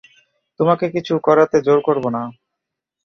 তোমাকে 0.59 0.85
কিছু 0.95 1.13
করাতে 1.23 1.57
জোর 1.65 1.79
করব 1.87 2.03
না। 2.15 2.21